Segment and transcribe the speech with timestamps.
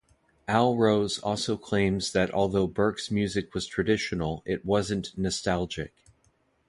[0.47, 5.93] Al Rose also claims that although Burke's music was traditional it wasn't nostalgic.